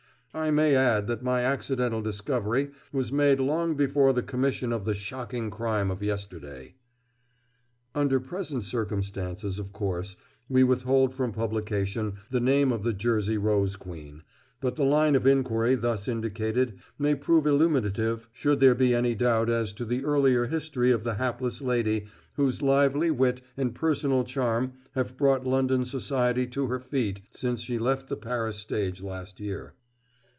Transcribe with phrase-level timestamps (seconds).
[0.33, 4.93] I may add that my accidental discovery was made long before the commission of the
[4.93, 6.75] shocking crime of yesterday."
[7.93, 10.15] Under present circumstances, of course,
[10.47, 14.21] we withhold from publication the name of the Jersey Rose Queen,
[14.61, 19.49] but the line of inquiry thus indicated may prove illuminative should there be any doubt
[19.49, 24.71] as to the earlier history of the hapless lady whose lively wit and personal charm
[24.93, 29.73] have brought London society to her feet since she left the Paris stage last year.